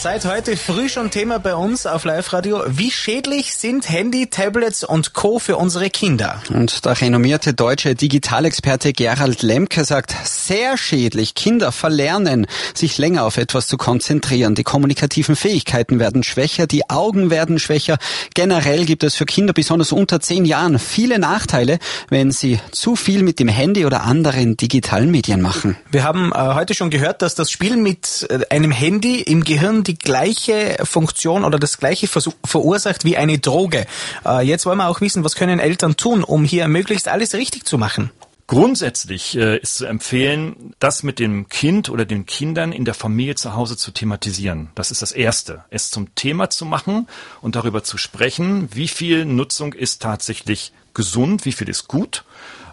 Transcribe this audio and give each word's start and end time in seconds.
Seit 0.00 0.24
heute 0.26 0.56
früh 0.56 0.88
schon 0.88 1.10
Thema 1.10 1.40
bei 1.40 1.56
uns 1.56 1.84
auf 1.84 2.04
Live-Radio. 2.04 2.62
Wie 2.68 2.92
schädlich 2.92 3.56
sind 3.56 3.90
Handy, 3.90 4.28
Tablets 4.28 4.84
und 4.84 5.12
Co. 5.12 5.40
für 5.40 5.56
unsere 5.56 5.90
Kinder? 5.90 6.40
Und 6.50 6.84
der 6.84 7.00
renommierte 7.00 7.52
deutsche 7.52 7.96
Digitalexperte 7.96 8.92
Gerald 8.92 9.42
Lemke 9.42 9.84
sagt, 9.84 10.14
sehr 10.22 10.78
schädlich. 10.78 11.34
Kinder 11.34 11.72
verlernen, 11.72 12.46
sich 12.74 12.96
länger 12.96 13.24
auf 13.24 13.38
etwas 13.38 13.66
zu 13.66 13.76
konzentrieren. 13.76 14.54
Die 14.54 14.62
kommunikativen 14.62 15.34
Fähigkeiten 15.34 15.98
werden 15.98 16.22
schwächer, 16.22 16.68
die 16.68 16.88
Augen 16.88 17.30
werden 17.30 17.58
schwächer. 17.58 17.98
Generell 18.34 18.84
gibt 18.84 19.02
es 19.02 19.16
für 19.16 19.26
Kinder 19.26 19.52
besonders 19.52 19.90
unter 19.90 20.20
zehn 20.20 20.44
Jahren 20.44 20.78
viele 20.78 21.18
Nachteile, 21.18 21.80
wenn 22.08 22.30
sie 22.30 22.60
zu 22.70 22.94
viel 22.94 23.24
mit 23.24 23.40
dem 23.40 23.48
Handy 23.48 23.84
oder 23.84 24.04
anderen 24.04 24.56
digitalen 24.56 25.10
Medien 25.10 25.40
machen. 25.40 25.76
Wir 25.90 26.04
haben 26.04 26.30
äh, 26.32 26.54
heute 26.54 26.74
schon 26.74 26.90
gehört, 26.90 27.20
dass 27.20 27.34
das 27.34 27.50
Spiel 27.50 27.76
mit 27.76 28.28
äh, 28.30 28.54
einem 28.54 28.70
Handy 28.70 29.22
im 29.22 29.42
Gehirn 29.42 29.82
die 29.88 29.98
gleiche 29.98 30.76
Funktion 30.84 31.44
oder 31.44 31.58
das 31.58 31.78
gleiche 31.78 32.06
verursacht 32.06 33.04
wie 33.04 33.16
eine 33.16 33.38
Droge. 33.38 33.86
Äh, 34.24 34.46
jetzt 34.46 34.66
wollen 34.66 34.78
wir 34.78 34.88
auch 34.88 35.00
wissen, 35.00 35.24
was 35.24 35.34
können 35.34 35.58
Eltern 35.58 35.96
tun, 35.96 36.22
um 36.22 36.44
hier 36.44 36.68
möglichst 36.68 37.08
alles 37.08 37.34
richtig 37.34 37.64
zu 37.64 37.78
machen. 37.78 38.10
Grundsätzlich 38.46 39.36
äh, 39.36 39.58
ist 39.58 39.76
zu 39.76 39.84
empfehlen, 39.84 40.74
das 40.78 41.02
mit 41.02 41.18
dem 41.18 41.50
Kind 41.50 41.90
oder 41.90 42.06
den 42.06 42.24
Kindern 42.24 42.72
in 42.72 42.86
der 42.86 42.94
Familie 42.94 43.34
zu 43.34 43.54
Hause 43.54 43.76
zu 43.76 43.90
thematisieren. 43.90 44.70
Das 44.74 44.90
ist 44.90 45.02
das 45.02 45.12
Erste. 45.12 45.64
Es 45.68 45.90
zum 45.90 46.14
Thema 46.14 46.48
zu 46.48 46.64
machen 46.64 47.08
und 47.42 47.56
darüber 47.56 47.84
zu 47.84 47.98
sprechen, 47.98 48.70
wie 48.72 48.88
viel 48.88 49.26
Nutzung 49.26 49.74
ist 49.74 50.00
tatsächlich 50.00 50.72
gesund, 50.94 51.44
wie 51.44 51.52
viel 51.52 51.68
ist 51.68 51.88
gut 51.88 52.24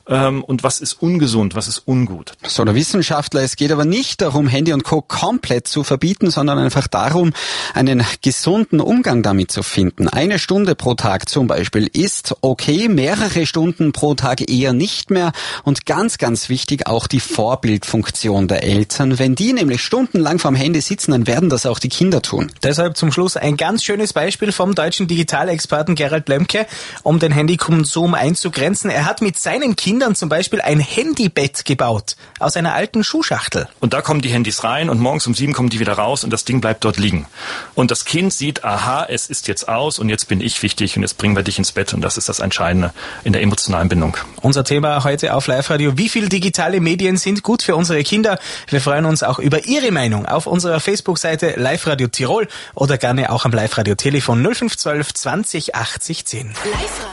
ähm, 0.08 0.44
und 0.44 0.64
was 0.64 0.80
ist 0.80 1.02
ungesund, 1.02 1.56
was 1.56 1.68
ist 1.68 1.84
ungut. 1.86 2.34
So 2.44 2.64
der 2.64 2.76
Wissenschaftler, 2.76 3.42
es 3.42 3.56
geht 3.56 3.72
aber 3.72 3.86
nicht 3.86 4.22
darum, 4.22 4.48
Handy 4.48 4.74
und 4.74 4.84
Co. 4.84 5.02
komplett 5.02 5.68
zu 5.68 5.84
verbieten, 5.84 6.30
sondern 6.30 6.60
einfach 6.60 6.88
darum, 6.88 7.34
einen 7.74 8.04
gesunden 8.22 8.80
Umgang 8.80 9.24
damit 9.24 9.52
zu 9.52 9.64
finden. 9.64 10.08
Eine 10.08 10.40
Stunde 10.40 10.76
pro 10.76 10.94
Tag 10.94 11.28
zum 11.30 11.48
Beispiel 11.48 11.90
ist 11.92 12.36
okay, 12.42 12.88
mehrere 12.88 13.46
Stunden 13.46 13.92
pro 13.92 14.14
Tag 14.14 14.50
eher 14.50 14.74
nicht 14.74 15.10
mehr 15.10 15.32
und 15.64 15.86
ganz, 15.86 16.18
ganz 16.18 16.50
wichtig 16.50 16.88
auch 16.88 17.08
die 17.08 17.20
Vorbildfunktion 17.20 18.48
der 18.48 18.64
Eltern. 18.64 19.18
Wenn 19.18 19.36
die 19.36 19.54
nämlich 19.54 19.82
stundenlang 19.82 20.40
vorm 20.40 20.56
Handy 20.56 20.82
sitzen, 20.82 21.12
dann 21.12 21.28
werden 21.28 21.50
das 21.50 21.66
auch 21.66 21.80
die 21.80 21.90
Kinder 21.90 22.22
tun. 22.22 22.52
Deshalb 22.64 22.98
zum 22.98 23.12
Schluss 23.12 23.38
ein 23.38 23.58
ganz 23.58 23.84
schönes 23.84 24.14
Beispiel 24.14 24.52
vom 24.52 24.76
deutschen 24.76 25.08
Digitalexperten 25.08 25.96
Gerald 25.96 26.30
Lemke, 26.30 26.68
um 27.04 27.20
den 27.20 27.32
Handykonsum 27.32 28.14
einzugrenzen. 28.14 28.90
Er 28.90 29.06
hat 29.06 29.22
mit 29.22 29.38
seinen 29.40 29.76
Kindern 29.76 29.95
Kindern 29.96 30.14
zum 30.14 30.28
Beispiel 30.28 30.60
ein 30.60 30.82
Handybett 30.82 31.64
gebaut 31.64 32.18
aus 32.40 32.58
einer 32.58 32.74
alten 32.74 33.02
Schuhschachtel. 33.02 33.70
Und 33.80 33.94
da 33.94 34.02
kommen 34.02 34.20
die 34.20 34.28
Handys 34.28 34.66
rein 34.66 34.90
und 34.90 35.00
morgens 35.00 35.26
um 35.26 35.34
sieben 35.34 35.54
kommen 35.54 35.70
die 35.70 35.80
wieder 35.80 35.94
raus 35.94 36.26
und 36.26 36.32
das 36.32 36.44
Ding 36.44 36.60
bleibt 36.60 36.84
dort 36.84 36.98
liegen. 36.98 37.28
Und 37.76 37.92
das 37.92 38.04
Kind 38.04 38.34
sieht, 38.34 38.66
aha, 38.66 39.06
es 39.08 39.28
ist 39.28 39.48
jetzt 39.48 39.70
aus 39.70 39.98
und 39.98 40.10
jetzt 40.10 40.28
bin 40.28 40.42
ich 40.42 40.62
wichtig 40.62 40.98
und 40.98 41.04
jetzt 41.04 41.18
bringen 41.18 41.38
wir 41.38 41.44
dich 41.44 41.60
ins 41.60 41.72
Bett 41.72 41.94
und 41.94 42.02
das 42.02 42.18
ist 42.18 42.28
das 42.28 42.40
Entscheidende 42.40 42.92
in 43.24 43.32
der 43.32 43.42
emotionalen 43.42 43.88
Bindung. 43.88 44.18
Unser 44.42 44.66
Thema 44.66 45.06
heute 45.06 45.34
auf 45.34 45.48
Live-Radio. 45.48 45.98
Wie 45.98 46.10
viele 46.10 46.28
digitale 46.28 46.82
Medien 46.82 47.16
sind 47.16 47.42
gut 47.42 47.64
für 47.64 47.78
unsere 47.78 48.04
Kinder? 48.04 48.38
Wir 48.68 48.82
freuen 48.82 49.06
uns 49.06 49.24
auch 49.24 49.40
über 49.40 49.64
Ihre 49.64 49.94
Meinung 49.94 50.26
auf 50.26 50.46
unserer 50.46 50.82
Facebook-Seite 50.82 51.54
Live-Radio 51.56 52.10
Tirol 52.10 52.50
oder 52.74 52.98
gerne 52.98 53.32
auch 53.32 53.46
am 53.46 53.54
Live-Radio-Telefon 53.54 54.44
0512 54.44 55.14
20 55.14 55.74
80 55.74 56.26
10. 56.26 56.48
Live-Radio. 56.48 57.06